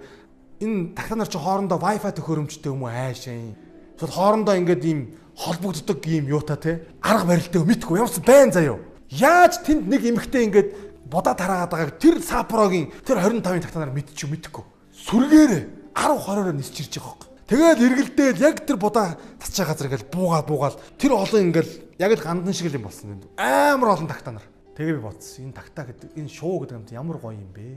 [0.62, 3.58] энэ тахта нар чи хоорондоо wifi төхөөрөмжтэй юм уу аашаа юм.
[3.98, 5.00] Тэгвэл хоорондоо ингээд ийм
[5.34, 8.78] холбогддог ийм юута те арга барилтай мэдгүй явсан байн заяо.
[9.10, 10.68] Яаж тэнд нэг эмхтэй ингээд
[11.10, 14.62] будаа тараагаад байгааг тэр сапорогийн тэр 25-ын тахта нар мэдчих мэдхгүй.
[14.94, 17.26] Сүргээрээ 10 20-ороо нисч ирж байгаа хөөх.
[17.50, 22.22] Тэгэл эргэлдээл яг тэр будаа татчаа газар ингээл буугаал буугаал тэр олон ингээл яг л
[22.22, 23.26] гандан шиг л юм болсон энэ.
[23.42, 24.46] Амар олон тагтаа нар.
[24.78, 25.50] Тэгээ би бодсон.
[25.50, 27.74] Энэ тагтаа гэдэг энэ шуу гэдэг юм ямар гоё юм бэ?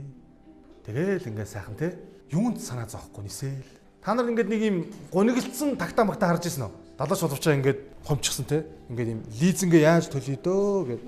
[0.86, 1.98] Тэгээл ингээд сайхан те
[2.30, 3.70] юунд санаа зовхгүй нисээл.
[3.98, 4.76] Та нар ингээд нэг юм
[5.10, 6.94] гунигэлцсэн тагтаа магтаа харж ирсэн үү?
[6.94, 8.62] Далаач боловчаа ингээд хомчихсан те.
[8.94, 11.02] Ингээд юм лизингээ яаж төлөе дөө гэд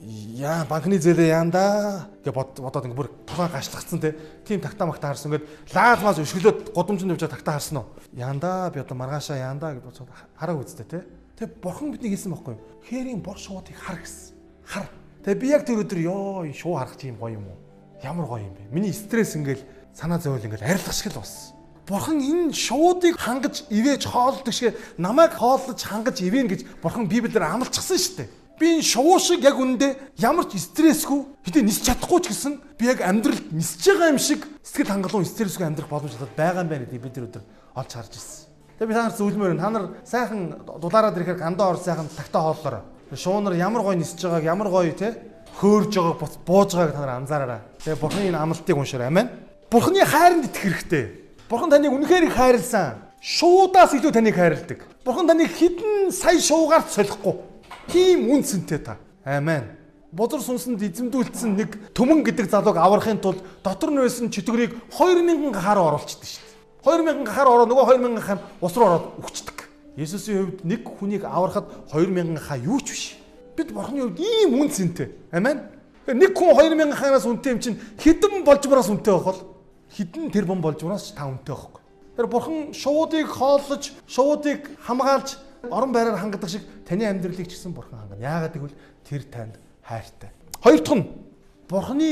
[0.00, 4.12] яа банкны зээлээ яанда гэж бодоод ингээд бүр тухайн гашлахсан те.
[4.44, 7.88] Тим тагтаа магтаа харсан ингээд лаалмаас өшгөлөөд годомжинд явж тагтаа харсан уу?
[8.12, 11.00] Яанда би одоо маргаашаа яанда гэж бодоод хараа үзтээ те.
[11.40, 12.64] Тэг бурхан бидний хэлсэн байхгүй юу?
[12.84, 14.36] Хээрийн бор шуудыг хар гэсэн.
[14.68, 14.86] Хар.
[15.24, 17.58] Тэг би яг тэр өдөр ёо шуу харах тийм гоё юм уу?
[18.04, 18.68] Ямар гоё юм бэ?
[18.76, 19.64] Миний стресс ингээл
[19.96, 21.56] санаа зовол ингээл арилгах шиг л болсон.
[21.88, 27.96] Бурхан энэ шуудыг хангаж ивэж хоолдог шиг намайг хооллож хангаж ивэн гэж бурхан Библиэр амлчихсан
[27.96, 28.28] шүү дээ.
[28.58, 32.88] Би энэ шуу шиг яг үндэ ямар ч стрессгүй хэдий нисч чадахгүй ч гэсэн би
[32.88, 36.88] яг амьдралд нисэж байгаа юм шиг сэтгэл хангалуун стрессгүй амьдрах боломж надад байгаа юм байна
[36.88, 37.44] гэдэг бид нар өдөр
[37.76, 38.48] олж харж ирсэн.
[38.80, 40.40] Тэгээ би та нар зөвлөмөр та нар сайхан
[40.80, 42.82] дулаараад ирэхээр гандаа ор сайхан тагтаа хооллороо.
[43.12, 45.20] Шуунар ямар гоё нисэж байгааг ямар гоё те
[45.60, 47.60] хөөрж байгааг бууж байгааг та нар анзаараарай.
[47.84, 49.08] Тэгээ бурхны энэ амлалтыг уншаарай.
[49.08, 49.28] Амен.
[49.70, 51.04] Бурхны хайранд итгэх хэрэгтэй.
[51.48, 53.00] Бурхан таныг үнэхээр их хайрлсан.
[53.20, 54.80] Шуудаас илүү таныг хайрладаг.
[55.04, 57.45] Бурхан таныг хідэн сая шуугаар солихгүй.
[57.88, 58.98] Тийм үнцэнтэй та.
[59.24, 59.64] Амен.
[60.12, 65.82] Бузар сүнсэнд эзэмдүүлсэн нэг төмөн гэдэг залууг аврахын тулд дотор нь байсан чөтгөрийг 2000 гахаар
[65.82, 67.20] оруулчихдаг шүү дээ.
[67.20, 69.58] 2000 гахаар ороо нөгөө 2000 гахаар ус руу ороод өгчдөг.
[69.98, 73.04] Есүсийн хувьд нэг хүнийг аврахад 2000 гахаа юу ч биш.
[73.56, 75.08] Бид Бурхны хувьд ийм үнцэнтэй.
[75.32, 75.68] Амен.
[76.06, 79.40] Нэг хүн 2000 гахараас үнэтэй юм чинь хідэн болж мараас үнэтэй байх бол
[79.90, 81.82] хідэн тэр бом болж ураас та үнэтэй байхгүй.
[82.16, 85.36] Тэр бурхан шуудыг хооллож, шуудыг хамгаалж
[85.70, 88.22] орон байраар хангадаг шиг таны амьдралыг ч гэсэн бурхан хангана.
[88.22, 88.76] Яагаад гэвэл
[89.08, 90.30] тэр танд хайртай.
[90.60, 91.04] Хоёр дахь нь
[91.68, 92.10] бурханы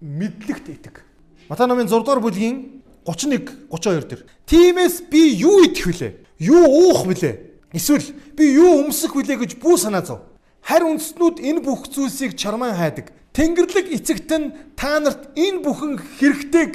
[0.00, 1.04] мэдлэгт итэг.
[1.48, 4.22] Матай номын 6 дугаар бүлгийн 31 32 дээр.
[4.46, 6.12] Тимээс би юу идэх вүлээ?
[6.38, 7.34] Юу уух вүлээ?
[7.72, 8.04] Эсвэл
[8.36, 10.20] би юу өмсөх вүлээ гэж бүү санаа зов.
[10.62, 13.10] Харь үндэстнүүд энэ бүх зүйлсийг чармаан хайдаг.
[13.32, 16.72] Тэнгэрлэг эцэгт нь та нарт энэ бүхэн хэрэгтэйг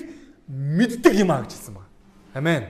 [0.49, 1.91] мэддэг юм а гэж хэлсэн байна.
[2.33, 2.63] Амен.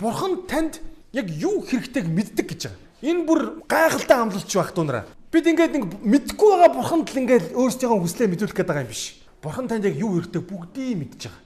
[0.00, 0.80] Бурхан танд
[1.16, 2.84] яг юу хэрэгтэйг мэддэг гэж байгаа.
[3.00, 5.04] Энэ бүр гайхалтай амлалч байх дунараа.
[5.32, 8.92] Би Бид ингээд нэг мэдгүй байгаа бурханд л ингээд өөрсдийнхөө хүслээ мэдүүлэх гээд байгаа юм
[8.92, 9.20] биш.
[9.40, 11.42] Бурхан танд яг юу хэрэгтэй бүгдийг мэдж байгаа.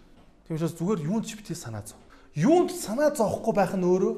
[0.46, 1.98] Тийм учраас зүгээр юунд ч битгий санаа зов.
[2.34, 4.14] Юунд санаа зовхгүй байх нь өөрөө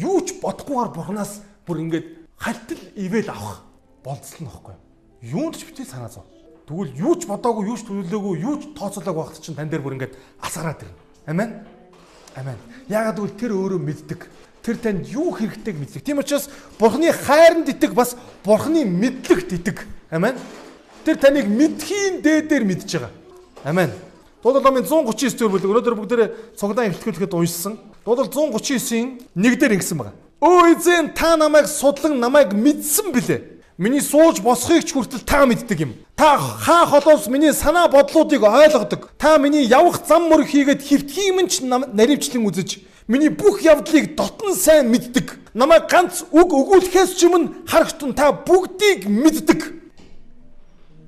[0.00, 3.64] юу ч бодохгүйгээр бурханаас бүр ингээд хальтал ивэл авах
[4.04, 4.76] болцлоо нөхгүй.
[5.20, 6.24] Юунд ч битгий санаа зов.
[6.64, 9.96] Тэгвэл юу ч бодоогүй, юу ч төлөвлөөгүй, юу ч тооцоолоогүй багт чинь тань дээр бүр
[9.98, 10.96] ингээд асгараад ирнэ.
[11.26, 11.50] Амен.
[12.38, 12.58] Амен.
[12.86, 14.20] Яагаад гэвэл тэр өөрөө мэддэг.
[14.62, 16.04] Тэр танд юу хэрэгтэйг мэддэг.
[16.04, 19.86] Тийм учраас Бурхны хайранд итэг бас Бурхны мэдлэгт итэг.
[20.10, 20.36] Амен.
[21.04, 23.10] Тэр таныг мэдхийн дээдээр мэдж байгаа.
[23.64, 23.90] Амен.
[24.42, 26.28] Дуудлал номын 139 дэх бүлэг өнөөдөр бүгдээрээ
[26.60, 27.80] цуглаан эхлүүлэхэд уншсан.
[28.04, 30.16] Дуудлал 139-ийн 1 дээр ингэсэн байгаа.
[30.40, 33.60] Өө эзэн та намайг судлан намайг мэдсэн билээ.
[33.80, 35.92] Миний сууж босхийг ч хүртэл та мэддэг юм.
[36.16, 39.08] Та хаа холоос миний санаа бодлуудыг ойлгодог.
[39.16, 44.86] Та миний явах зам мөр хийгээд хөвтгийм ч наривчлан үзэж миний бүх явдлыг дотн сайн
[44.94, 45.50] мэддэг.
[45.58, 49.60] Намайг ганц үг өгүүлэхээс ч өмнө харахтун та бүгдийг мэддэг.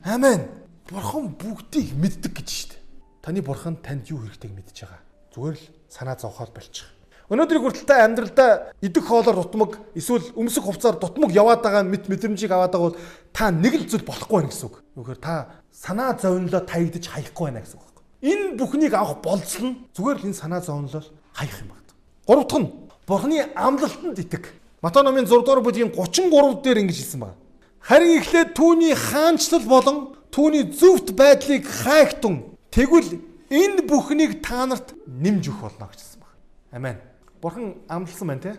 [0.03, 0.51] Амен.
[0.91, 2.81] Бурхан бүгдийг мэддэг гэж дээ.
[3.23, 4.99] Таны бурхан танд юу хэрэгтэйг мэдж байгаа.
[5.31, 6.91] Зүгээр л санаа зовхоор болчих.
[7.31, 8.51] Өнөөдрийг хүртэл та амьдралдаа
[8.83, 13.01] идэх хоолоор дутмаг эсвэл өмсөх хувцаар дутмаг яваад байгаа мэд мэдрэмжийг аваад байгаа бол
[13.33, 14.77] та нэг л зүйл болохгүй байна гэсэн үг.
[14.99, 17.89] Үгээр та санаа зовнилоо таягдж хаяхгүй байна гэсэн үг.
[18.27, 21.82] Энэ бүхнийг авах болцол нь зүгээр л энэ санаа зовнилол хаях юм байна.
[22.27, 22.71] Гурав дахь нь
[23.07, 24.55] Бурхны амлалтанд итэг.
[24.81, 27.37] Матай номын 6 дугаар бүлгийн 33 дээр ингэж хэлсэн байна.
[27.83, 33.19] Харин эхлээд түүний хаанчлал болон түүний зөвхт байдлыг хайхтун тэгвэл
[33.51, 36.39] энэ бүхнийг та нарт нэмж өгөх болно гэсэн байна.
[36.71, 36.97] Амен.
[37.43, 38.55] Бурхан амласан байна те?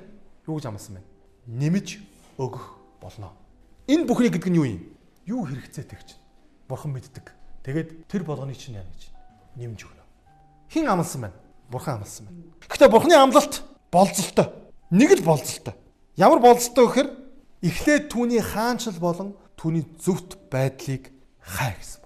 [0.48, 1.08] Юу гэж амласан байна?
[1.48, 2.04] Нэмж
[2.36, 3.32] өгөх болно.
[3.88, 4.84] Энэ бүхний гэдэг нь юу юм?
[5.24, 6.20] Юу хэрэгцээтэй гэж.
[6.68, 7.32] Бурхан мэддэг.
[7.64, 9.08] Тэгээд тэр болгоныг чинь яа гэж
[9.56, 10.04] нэмж өгнө.
[10.68, 11.38] Хин амласан байна?
[11.70, 12.44] Бурхан амласан байна.
[12.70, 14.48] Гэхдээ Бурханы амлалт болцолтой.
[14.92, 15.74] Нэг л болцолтой.
[16.18, 17.10] Ямар болцолтой гэхээр
[17.62, 22.04] эхлээд түүний хаанчл болон түүний зөвхт байдлыг хай гэсэн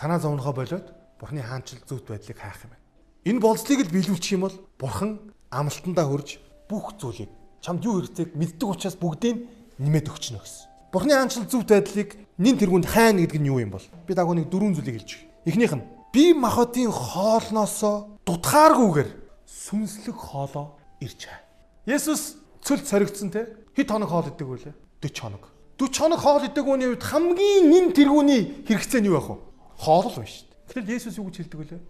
[0.00, 0.86] санаа зовнохоо болоод
[1.20, 2.84] Бурхны хаанчил зөвхт байдлыг хайх юм байна.
[3.28, 5.20] Энэ болцлыг л биелүүлчих юм бол Бурхан
[5.52, 6.40] амлалтандаа хөрж
[6.72, 7.28] бүх зүйлийг
[7.60, 9.44] чамд юу хэрэгцээг мэддэг учраас бүгдийг
[9.76, 10.64] нэмээд өгчнө гэсэн.
[10.88, 13.84] Бурхны хаанчил зөвхт байдлыг нин тэргүнд хайна гэдэг нь юу юм бол?
[14.08, 15.28] Би дагууныг дөрвөн зүйлийг хэлж өгье.
[15.44, 15.84] Эхнийх нь
[16.16, 19.10] би махотын хоолноосоо дутхааргүйгээр
[19.42, 21.42] сүнслэг хоолоо ирж хай.
[21.90, 24.74] Есүс цөлд соригдсон те хэд хоног хоол идэг вүлээ?
[25.02, 25.44] 40 хоног.
[25.78, 29.36] 40 хоног хоол идэг үний үед хамгийн нин тэргүүний хэрэгцээ нь юу байх вэ?
[29.80, 30.58] хоол л байна шүү дээ.
[30.70, 31.80] Гэтэл Есүс юу гэж хэлдэг вүлээ?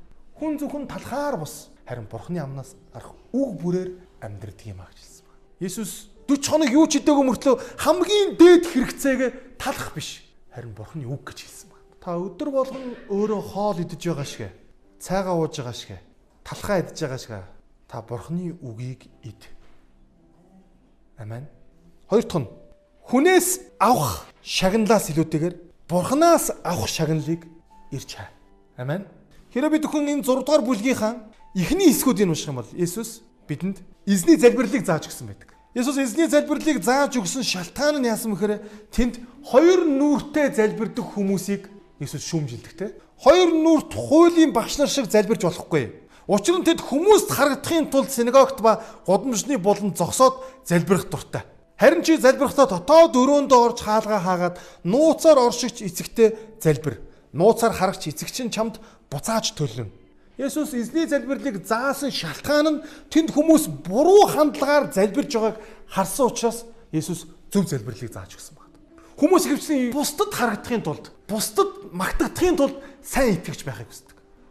[0.40, 3.90] Хүн зөвхөн талхаар бус харин Бурхны амнаас гарах үг бүрээр
[4.22, 5.42] амьдрдаг юм а гэж хэлсэн байна.
[5.60, 5.92] Есүс
[6.30, 10.22] 40 хоног юу ч идээгүй мөртлөө хамгийн дээд хэрэгцээгээ талах биш
[10.54, 11.84] харин Бурхны үг гэж хэлсэн байна.
[11.98, 14.54] Та өдөр болгон өөрөө хоол идэж байгаа шиг
[15.02, 15.98] цайгаа ууж байгаа шиг
[16.44, 17.32] талхаа идэж байгаа шиг
[17.88, 19.42] та Бурхны үгийг ид.
[21.18, 21.46] Амен.
[22.08, 22.48] Хоёр дахь нь
[23.10, 23.48] хүнээс
[23.78, 25.54] авах шагналаас илүүтэйгээр
[25.88, 27.46] Бурханаас авах шагналыг
[27.90, 28.30] ирж хаа.
[28.76, 29.06] Амен.
[29.52, 31.26] Хэрэв бид бүхэн энэ 6 дугаар бүлгийнхаа
[31.58, 35.50] эхний хэсгүүдийг унших юм бол Есүс бидэнд эзний залбирлыг зааж өгсөн байдаг.
[35.74, 38.62] Есүс эзний залбирлыг зааж өгсөн шалтгаан нь яасан бэхээр
[38.94, 41.66] тэнд хоёр нүртэй залбирдаг хүмүүсийг
[41.98, 42.86] Есүс шүүмжилдэг те.
[43.18, 46.09] Хоёр нүрт хуулийн багш нар шиг залбирч болохгүй.
[46.30, 51.42] Учир нь тэд хүмүүст харагдахын тулд синагогт ба гудамжны буланд зогсоод залбирах дуртай.
[51.74, 57.02] Харин чи залбирахдаа дотоод өрөөндөө орж хаалгаа хаагаад нууцаар оршигч эцэгтэй залбир
[57.34, 58.78] нууцаар харагч эцэг чинь чамд
[59.10, 59.90] буцааж төлнө.
[60.38, 65.58] Есүс эзний залбирлыг заасан шалтгаан нь тэнд хүмүүс буруу хандлагаар залбирж байгааг
[65.90, 66.62] харсан учраас
[66.94, 68.78] Есүс зөв залбирлыг зааж өгсөн байна.
[69.18, 74.09] Хүмүүс хөвчлийн бусдад харагдахын тулд, бусдад магтагдахын тулд сайн итгэж байхыг хүсдэг.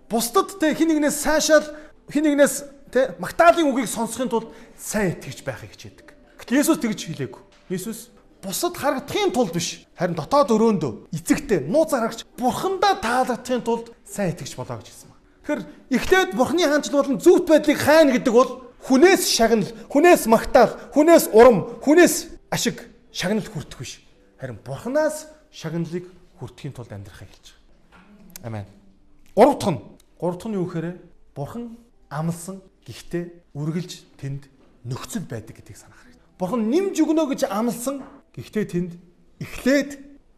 [0.09, 1.65] Бусдад те хин нэгнээс сайшаал
[2.09, 2.55] хин нэгнээс
[2.91, 6.07] те магтаалын үгийг сонсохын тулд сайн итгэж байхыг хичээдэг.
[6.41, 7.41] Гэтэл Есүс тэгж хэлээгүй.
[7.69, 8.09] Есүс
[8.41, 14.55] бусад харагдахын тулд биш харин дотоод өрөөндөө эцэгтэй нууц харагч бурхандаа таалагдахын тулд сайн итгэж
[14.57, 15.21] болоо гэж хэлсэн байна.
[15.45, 15.61] Тэгэхээр
[15.93, 18.51] эхлээд бурхны хаанчл болон зөвхт байдлыг хайна гэдэг бол
[18.87, 22.15] хүнээс шагнал, хүнээс магтаал, хүнээс урам, хүнээс
[22.49, 23.99] ашиг шагнал хүртэх биш.
[24.39, 26.07] Харин бурхнаас шагналыг
[26.39, 28.47] хүртэхийн тулд амьдрахыг хэлж байгаа.
[28.47, 28.65] Амен.
[29.35, 29.79] Гурав дахь нь,
[30.19, 30.99] гурав дахь нь юу гэхээр
[31.33, 31.79] бурхан
[32.11, 34.51] амлсан гэхдээ үргэлж тэнд
[34.83, 36.27] нөхцөл байдаг гэдгийг санах хэрэгтэй.
[36.37, 38.03] Бурхан нэмж өгнө гэж амлсан
[38.39, 38.91] Гэхдээ тэнд
[39.41, 39.91] эхлээд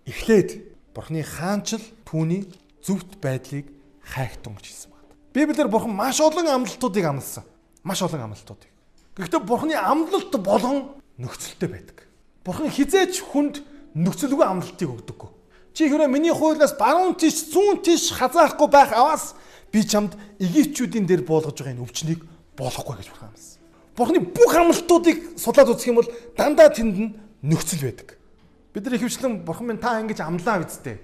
[0.08, 0.50] эхлээд
[0.96, 2.50] Бурхны хаанчл түүний
[2.82, 3.70] зөвхт байдлыг
[4.02, 5.14] хайхтун гэж хэлсэн байна.
[5.36, 7.46] Библиэр Бурхан маш олон амлалтуудыг амласан.
[7.84, 8.72] Маш олон амлалтуудыг.
[9.16, 12.08] Гэхдээ Бурхны амлалт болгон нөхцөлтэй байдаг.
[12.44, 13.62] Бурхан хизээч хүнд
[13.94, 15.30] нөхцөлгүй амлалтыг өгдөггүй.
[15.78, 19.36] Чи хэрэг миний хуулиас баруун тийш зүүн тийш хазаахгүй байх аваас
[19.72, 22.22] би чамд Египтчүүдийн дээр буулгаж байгаа энэ өвчнийг
[22.60, 23.62] болохгүй гэж бурхан амласан.
[23.96, 28.20] Бурхны бүх амлалтуудыг судлаад үзэх юм бол дандаа тэнд нь нөхцөл байдаг.
[28.74, 31.00] Бид нар ихэвчлэн бурхан минь та ингэж амлаа бидтэй.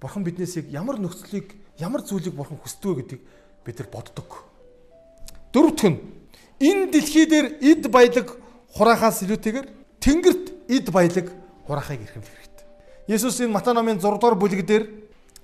[0.00, 3.22] Бурхан биднээс ямар нөхцөлийг, ямар зүйлийг бурхан хүсдэг вэ гэдгийг
[3.64, 4.48] бид нар боддог.
[5.52, 6.00] Дөрөвдөх нь
[6.60, 8.36] энэ дэлхий дээр эд баялаг
[8.72, 9.66] хураахаас илүүтэйгээр
[10.00, 11.26] тэнгэрт эд баялаг
[11.64, 12.66] хураахыг эрхэмлэх хэрэгтэй.
[13.08, 14.84] Есүс энэ Матай номын 6 дугаар бүлэг дээр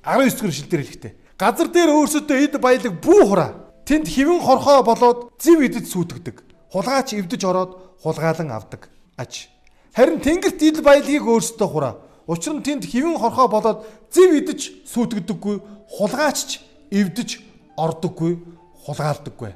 [0.04, 3.50] 19 дугаар шилдэр хэлэхдээ газар дээр өөрсөдөө эд баялаг бүү хураа.
[3.82, 6.36] Тэнд хэвэн хорхоо болоод зэв идэд сүйтгэдэг.
[6.70, 8.86] Хулгаач эвдэж ороод хулгаалan авдаг.
[9.18, 9.50] Аж.
[9.90, 11.98] Харин тэнгэрт эд баялагийг өөрсдөө хураа.
[12.30, 13.82] Учир нь тэнд хэвэн хорхоо болоод
[14.14, 15.56] зэв идэж сүйтгэдэггүй,
[15.98, 16.62] хулгаачч
[16.94, 17.42] эвдэж
[17.74, 18.38] ордоггүй,
[18.86, 19.52] хулгаалдаггүй.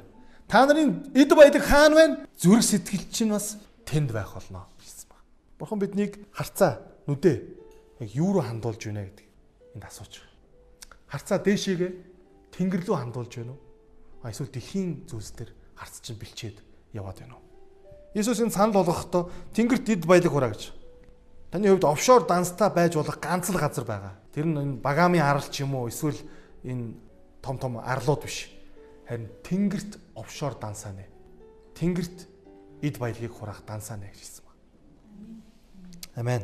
[0.51, 2.15] Та нарын эд баялаг хаана байна?
[2.35, 3.55] Зүрх сэтгэл чинь бас
[3.87, 5.23] тэнд байх болно гэсэн баг.
[5.55, 7.35] Бурхан биднийг харцаа нүдээ
[8.03, 9.25] яг юу руу хандуулж байна гэдэг
[9.79, 10.26] энд асууж.
[11.07, 11.91] Харцаа дээшээгээ
[12.51, 13.61] тэнгэр рүү хандуулж байна уу?
[14.27, 16.57] Эсвэл дэлхийн зүйлс төр харц чинь бэлчээд
[16.93, 17.43] яваад байна уу?
[18.15, 20.75] Есүс энэ санал болгохдоо тэнгэрт эд баялаг хураа гэж.
[21.51, 24.19] Таны хувьд офшор данстай байж болох ганц л газар байгаа.
[24.35, 26.19] Тэр нь энэ багаамын арал ч юм уу эсвэл
[26.67, 26.99] энэ
[27.39, 28.57] том том арлууд биш
[29.07, 31.07] Харин тэнгэрт офшор дансаа нэ.
[31.79, 32.27] Тэнгэрт
[32.83, 34.59] эд баялагийг хураах дансаа нэ гэж хэлсэн байна.
[36.19, 36.43] Амен.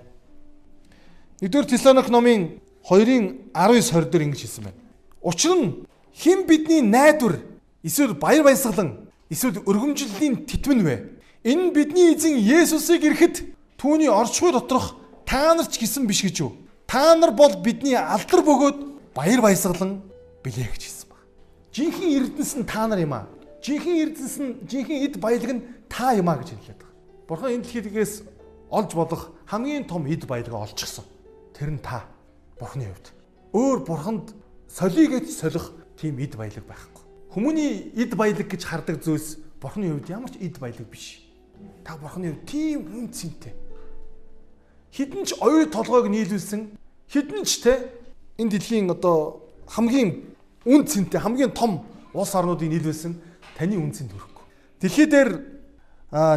[1.44, 4.80] Нэгдүгээр Тесалоник номын 2-ын 19 20 дээр ингэж хэлсэн байна.
[5.22, 7.40] Учир нь хэн бидний найдвар
[7.84, 10.96] эсвэл баяр баясгалан эсвэл өргөмжлөлийн титмэн вэ?
[11.44, 16.44] Энэ нь бидний эзэн Есүсийг ирэхэд түүний орчхуй доторх та нар ч гисэн биш гэж
[16.44, 16.52] юу?
[16.88, 18.78] Та нар бол бидний алдар бөгөөд
[19.16, 20.04] баяр баясгалан
[20.44, 21.04] билээ гэж хэлсэн.
[21.74, 23.26] Жинхэнэ эрдэнэс нь та нар юм аа.
[23.66, 26.94] Жинхэнэ эрдэнэс нь жинхэнэ эд баялаг нь та юм аа гэж хэлээд байгаа.
[27.26, 28.14] Бурхан энэ дэлхийдээс
[28.70, 31.02] олж болох хамгийн том эд баялгаа олчихсон.
[31.58, 32.06] Тэр нь та.
[32.64, 33.12] Бурханы хувьд.
[33.52, 34.32] Өөр бурханд
[34.72, 37.04] солигээд солих тийм эд баялаг байхгүй.
[37.36, 41.28] Хүмүүний эд баялаг гэж хардаг зүйлс бурханы хувьд ямар ч эд баялаг биш.
[41.84, 43.52] Та бурханы хувьд тийм үн цэнтэй.
[44.96, 46.72] Хідэн ч оюу толгойг нийлүүлсэн
[47.12, 47.92] хідэн ч те
[48.40, 50.24] энэ дэлхийн одоо хамгийн
[50.64, 51.84] үн цэнтэй хамгийн том
[52.16, 53.20] улс орнуудыг нийлүүлсэн
[53.60, 54.46] таны үн цэнд хүрэхгүй.
[54.80, 55.30] Дэлхий дээр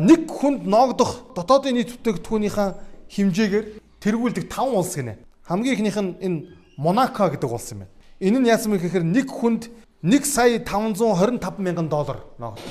[0.02, 2.68] нэг хүнд ноогдох дотоодын нийт бүтээгдэхүүнийхээ
[3.14, 3.66] хэмжээгээр
[4.02, 5.25] тэргүүлдэг 5 улс гинэ.
[5.48, 6.38] Хамгийн ихнийх нь энэ
[6.76, 7.92] Монако гэдэг улс юм байна.
[8.20, 9.70] Энэ нь яасан бэ гэхээр нэг хүнд
[10.02, 12.66] 1 сая 525 мянган доллар ноогддог.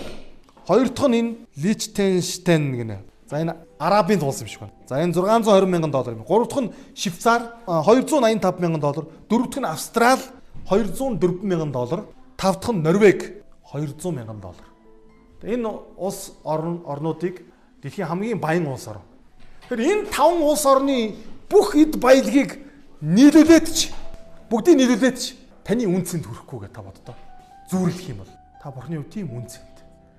[0.68, 3.00] Хоёр дахь нь энэ Личтенштейн гинэ.
[3.30, 4.74] За энэ Арабын улс юм шиг байна.
[4.88, 6.24] За энэ 620 мянган доллар юм.
[6.24, 9.06] Гурав дахь нь Швейцар 285 мянган доллар.
[9.30, 10.20] Дөрөв дахь нь Австрал
[10.70, 12.04] 204 мянган доллар,
[12.36, 14.68] тав дахь нь Норвег 200 мянган доллар.
[15.44, 17.42] Энэ улс орн орнуудыг
[17.82, 19.02] дэлхийн хамгийн баян улс орн.
[19.70, 21.16] Тэгэхээр энэ таван улс орны
[21.50, 22.60] бүх эд баялагийг
[23.02, 23.94] нийлүүлээд ч
[24.50, 27.16] бүгдийг нийлүүлээд ч таны үнцэнд хүрэхгүй гэж та боддоо.
[27.70, 28.32] Зүүрлэх юм бол
[28.62, 29.76] та бурхны үе тийм үнцэнд.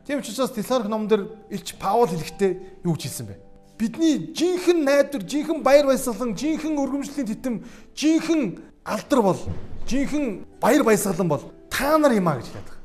[0.07, 3.37] Тийм учраас Тесалоник номдэр Илч Паул хэлэхдээ юу гэж хэлсэн бэ?
[3.79, 7.55] Бидний жинхэнэ найдвар, жинхэнэ баяр баясгалан, жинхэнэ өргөмжлөлийн титэм,
[7.93, 9.39] жинхэнэ алдар бол
[9.87, 12.83] жинхэнэ баяр баясгалан бол та нар юм а гэж хэлээд байгаа.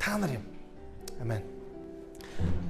[0.00, 0.44] Та нар юм.
[1.20, 1.42] Амен.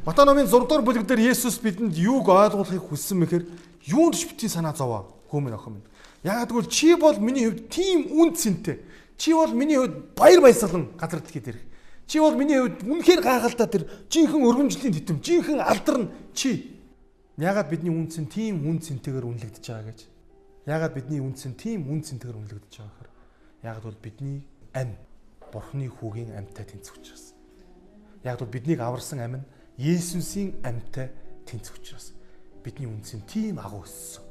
[0.04, 3.44] Матай номын 6 дугаар бүлэг дээр Есүс бидэнд юуг ойлгуулахыг хүссэн мэхээр
[3.86, 5.88] юунд ч битгий санаа зовоо хүмүүн охин минь.
[6.22, 8.82] Яагаад гэвэл чи бол миний хувьд тийм үн цэнтэй.
[9.16, 11.64] Чи бол миний хувьд баяр баясгалан газар дэлхийд ирэх.
[12.06, 16.76] Чи бол миний хувьд үнэхээр гайхалтай тэр жинхэнэ өргөмжлийн тэтэм, жинхэнэ алдар нь чи.
[17.38, 20.00] Яагаад бидний үн цэн тийм үн цэнтэйгээр үнэлэгдэж байгаа гэж.
[20.66, 23.14] Яагаад бидний үн цэн тийм үн цэнтэйгээр үнэлэгдэж байгаа гэхээр
[23.66, 24.94] Яг бол бидний ам
[25.52, 27.34] Бурхны хүүгийн амьтаа тэнцэх учраас.
[28.22, 29.46] Яг бол биднийг аварсан ам нь
[29.78, 31.10] Есүсийн амьтаа
[31.46, 32.12] тэнцэх учраас.
[32.66, 34.26] Бидний үнцэн тийм агуу өссөн.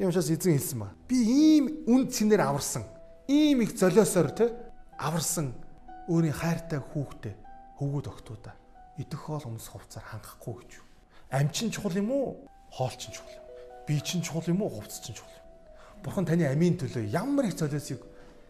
[0.00, 0.88] Тийм учраас эзэн хэлсэн ба.
[1.04, 2.88] Би ийм үн цэнээр аварсан.
[3.28, 4.48] Ийм их золиосоор те
[4.96, 5.52] аварсан
[6.08, 7.34] өөрийн хайртай хүүхдээ
[7.76, 8.56] хөвгүүд өгтүүдээ
[8.98, 10.86] идэх хоол өмс хувцаар хангахгүй гэж юу.
[11.30, 12.48] Ам чин чухал юм уу?
[12.70, 13.44] Хоол чин чухал юм.
[13.86, 14.70] Би чин чухал юм уу?
[14.70, 15.44] Хувцс чин чухал юм.
[16.04, 18.00] Бурхан таны амийн төлөө ямар их золиосыг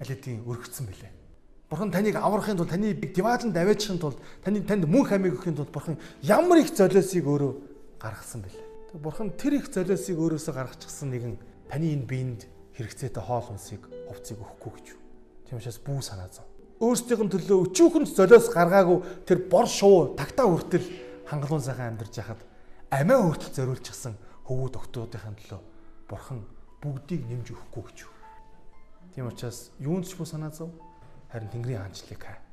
[0.00, 1.12] алидийн өргөцсөн бэлээ.
[1.70, 5.96] Бурхан таныг аврахын тулд таны дивааланд аваачихын тулд таны танд мөнх амийг өгөхийн тулд бурхан
[6.20, 7.52] ямар их золиосыг өөрөө
[7.98, 8.63] гаргасан бэлээ.
[8.94, 11.35] Бурхан тэр их золиосыг өөрөөсөө гаргачихсан нэгэн
[11.66, 12.46] таны энэ биед
[12.78, 14.87] хэрэгцээтэй хоол хүнсийг хувцсыг өгөхгүй гэж.
[15.50, 16.46] Тийм учраас бүү санаа зов.
[16.78, 20.87] Өөрсдийнх нь төлөө өчүүхэн золиос гаргаагүй тэр бор шуу тагтаа хүртэл
[21.26, 22.38] хангалуун сайхан амьдарч яхад
[22.94, 24.14] амиа хүртэл зориулчихсан
[24.46, 25.61] хөвгүүд өгтүүдийн төлөө
[26.07, 26.46] бурхан
[26.78, 27.98] бүгдийг нэмж өгөхгүй гэж.
[29.18, 30.70] Тийм учраас юунд ч бо санаа зов
[31.35, 32.43] харин Тэнгэрийн хаанчлалыг хай.